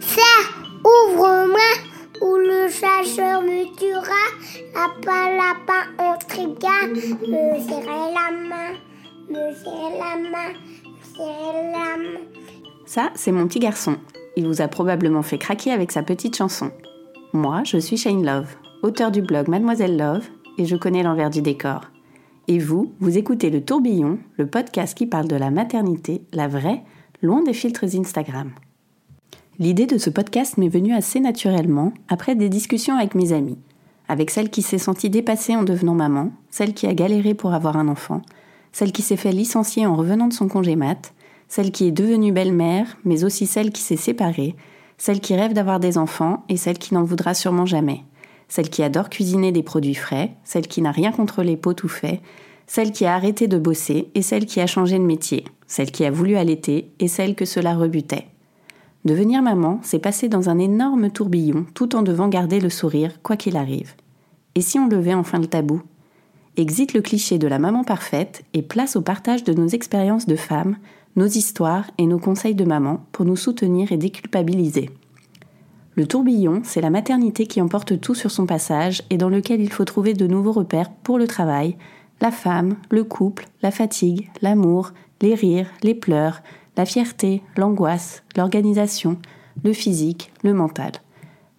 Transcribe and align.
Serre, 0.00 0.64
ouvre-moi, 0.84 1.70
ou 2.20 2.36
le 2.36 2.68
chasseur 2.68 3.42
me 3.42 3.64
tuera. 3.76 4.26
Lapin, 4.74 5.36
lapin, 5.36 5.88
on 5.98 6.18
trigard. 6.28 6.88
Me 6.88 7.58
serrer 7.60 8.12
la 8.14 8.30
main, 8.48 8.72
me 9.28 9.54
serrer 9.54 9.98
la 9.98 10.30
main, 10.30 10.52
la 11.18 11.96
main. 11.96 12.20
Ça, 12.86 13.10
c'est 13.14 13.32
mon 13.32 13.46
petit 13.46 13.58
garçon. 13.58 13.96
Il 14.36 14.46
vous 14.46 14.60
a 14.62 14.68
probablement 14.68 15.22
fait 15.22 15.38
craquer 15.38 15.72
avec 15.72 15.92
sa 15.92 16.02
petite 16.02 16.36
chanson. 16.36 16.70
Moi, 17.32 17.62
je 17.64 17.78
suis 17.78 17.96
Shane 17.96 18.24
Love, 18.24 18.56
auteur 18.82 19.10
du 19.10 19.22
blog 19.22 19.48
Mademoiselle 19.48 19.96
Love, 19.96 20.26
et 20.58 20.66
je 20.66 20.76
connais 20.76 21.02
l'envers 21.02 21.30
du 21.30 21.42
décor. 21.42 21.82
Et 22.48 22.58
vous, 22.58 22.92
vous 22.98 23.16
écoutez 23.16 23.50
Le 23.50 23.64
Tourbillon, 23.64 24.18
le 24.36 24.46
podcast 24.46 24.96
qui 24.96 25.06
parle 25.06 25.28
de 25.28 25.36
la 25.36 25.50
maternité, 25.50 26.22
la 26.32 26.48
vraie, 26.48 26.82
loin 27.22 27.42
des 27.42 27.52
filtres 27.52 27.84
Instagram. 27.94 28.50
L'idée 29.60 29.84
de 29.84 29.98
ce 29.98 30.08
podcast 30.08 30.56
m'est 30.56 30.70
venue 30.70 30.94
assez 30.94 31.20
naturellement 31.20 31.92
après 32.08 32.34
des 32.34 32.48
discussions 32.48 32.96
avec 32.96 33.14
mes 33.14 33.34
amis, 33.34 33.58
avec 34.08 34.30
celle 34.30 34.48
qui 34.48 34.62
s'est 34.62 34.78
sentie 34.78 35.10
dépassée 35.10 35.54
en 35.54 35.64
devenant 35.64 35.92
maman, 35.92 36.30
celle 36.48 36.72
qui 36.72 36.86
a 36.86 36.94
galéré 36.94 37.34
pour 37.34 37.52
avoir 37.52 37.76
un 37.76 37.88
enfant, 37.88 38.22
celle 38.72 38.90
qui 38.90 39.02
s'est 39.02 39.18
fait 39.18 39.32
licencier 39.32 39.84
en 39.84 39.96
revenant 39.96 40.28
de 40.28 40.32
son 40.32 40.48
congé 40.48 40.76
mat, 40.76 41.12
celle 41.46 41.72
qui 41.72 41.86
est 41.86 41.92
devenue 41.92 42.32
belle-mère, 42.32 42.96
mais 43.04 43.22
aussi 43.22 43.44
celle 43.44 43.70
qui 43.70 43.82
s'est 43.82 43.96
séparée, 43.96 44.56
celle 44.96 45.20
qui 45.20 45.36
rêve 45.36 45.52
d'avoir 45.52 45.78
des 45.78 45.98
enfants 45.98 46.42
et 46.48 46.56
celle 46.56 46.78
qui 46.78 46.94
n'en 46.94 47.04
voudra 47.04 47.34
sûrement 47.34 47.66
jamais, 47.66 48.00
celle 48.48 48.70
qui 48.70 48.82
adore 48.82 49.10
cuisiner 49.10 49.52
des 49.52 49.62
produits 49.62 49.94
frais, 49.94 50.32
celle 50.42 50.68
qui 50.68 50.80
n'a 50.80 50.90
rien 50.90 51.12
contre 51.12 51.42
les 51.42 51.58
pots 51.58 51.74
tout 51.74 51.86
faits, 51.86 52.22
celle 52.66 52.92
qui 52.92 53.04
a 53.04 53.14
arrêté 53.14 53.46
de 53.46 53.58
bosser 53.58 54.08
et 54.14 54.22
celle 54.22 54.46
qui 54.46 54.62
a 54.62 54.66
changé 54.66 54.98
de 54.98 55.04
métier, 55.04 55.44
celle 55.66 55.90
qui 55.90 56.06
a 56.06 56.10
voulu 56.10 56.36
allaiter 56.36 56.92
et 56.98 57.08
celle 57.08 57.34
que 57.34 57.44
cela 57.44 57.74
rebutait. 57.74 58.24
Devenir 59.04 59.40
maman, 59.40 59.80
c'est 59.82 59.98
passer 59.98 60.28
dans 60.28 60.50
un 60.50 60.58
énorme 60.58 61.10
tourbillon 61.10 61.64
tout 61.72 61.96
en 61.96 62.02
devant 62.02 62.28
garder 62.28 62.60
le 62.60 62.68
sourire, 62.68 63.22
quoi 63.22 63.36
qu'il 63.36 63.56
arrive. 63.56 63.94
Et 64.54 64.60
si 64.60 64.78
on 64.78 64.88
levait 64.88 65.14
enfin 65.14 65.38
le 65.38 65.46
tabou? 65.46 65.80
Exit 66.56 66.92
le 66.92 67.00
cliché 67.00 67.38
de 67.38 67.46
la 67.46 67.58
maman 67.58 67.82
parfaite 67.82 68.44
et 68.52 68.60
place 68.60 68.96
au 68.96 69.00
partage 69.00 69.44
de 69.44 69.54
nos 69.54 69.68
expériences 69.68 70.26
de 70.26 70.36
femmes, 70.36 70.76
nos 71.16 71.26
histoires 71.26 71.90
et 71.96 72.06
nos 72.06 72.18
conseils 72.18 72.54
de 72.54 72.64
maman 72.64 73.04
pour 73.12 73.24
nous 73.24 73.36
soutenir 73.36 73.90
et 73.90 73.96
déculpabiliser. 73.96 74.90
Le 75.94 76.06
tourbillon, 76.06 76.60
c'est 76.62 76.80
la 76.82 76.90
maternité 76.90 77.46
qui 77.46 77.62
emporte 77.62 78.00
tout 78.00 78.14
sur 78.14 78.30
son 78.30 78.46
passage 78.46 79.02
et 79.08 79.16
dans 79.16 79.28
lequel 79.30 79.60
il 79.60 79.72
faut 79.72 79.84
trouver 79.84 80.12
de 80.12 80.26
nouveaux 80.26 80.52
repères 80.52 80.90
pour 80.90 81.18
le 81.18 81.26
travail, 81.26 81.76
la 82.20 82.30
femme, 82.30 82.76
le 82.90 83.04
couple, 83.04 83.46
la 83.62 83.70
fatigue, 83.70 84.28
l'amour, 84.42 84.92
les 85.22 85.34
rires, 85.34 85.70
les 85.82 85.94
pleurs, 85.94 86.42
la 86.76 86.84
fierté, 86.84 87.42
l'angoisse, 87.56 88.22
l'organisation, 88.36 89.18
le 89.64 89.72
physique, 89.72 90.32
le 90.42 90.54
mental. 90.54 90.92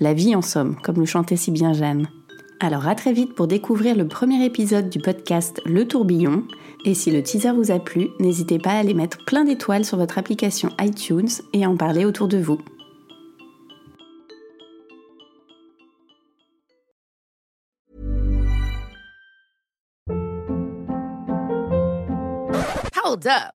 La 0.00 0.14
vie 0.14 0.36
en 0.36 0.42
somme, 0.42 0.76
comme 0.82 1.00
le 1.00 1.06
chantait 1.06 1.36
si 1.36 1.50
bien 1.50 1.72
Jeanne. 1.72 2.08
Alors 2.60 2.88
à 2.88 2.94
très 2.94 3.12
vite 3.12 3.34
pour 3.34 3.46
découvrir 3.46 3.96
le 3.96 4.08
premier 4.08 4.44
épisode 4.44 4.90
du 4.90 4.98
podcast 4.98 5.60
Le 5.64 5.86
Tourbillon. 5.86 6.44
Et 6.84 6.94
si 6.94 7.10
le 7.10 7.22
teaser 7.22 7.52
vous 7.52 7.70
a 7.70 7.78
plu, 7.78 8.08
n'hésitez 8.18 8.58
pas 8.58 8.70
à 8.70 8.78
aller 8.78 8.94
mettre 8.94 9.24
plein 9.24 9.44
d'étoiles 9.44 9.84
sur 9.84 9.96
votre 9.96 10.18
application 10.18 10.70
iTunes 10.80 11.28
et 11.52 11.64
à 11.64 11.70
en 11.70 11.76
parler 11.76 12.04
autour 12.04 12.26
de 12.26 12.38
vous. 12.38 12.58
Hold 23.04 23.26
up. 23.26 23.57